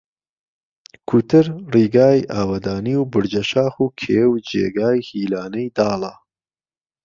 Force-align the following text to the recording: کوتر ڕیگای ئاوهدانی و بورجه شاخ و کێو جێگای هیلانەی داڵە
کوتر 1.07 1.45
ڕیگای 1.73 2.17
ئاوهدانی 2.33 2.93
و 2.97 3.01
بورجه 3.11 3.41
شاخ 3.51 3.73
و 3.83 3.87
کێو 3.99 4.31
جێگای 4.49 4.97
هیلانەی 5.09 5.73
داڵە 5.77 6.13